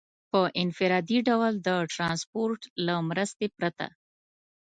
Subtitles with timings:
[0.31, 3.87] په انفرادي ډول د ټرانسپورټ له مرستې پرته.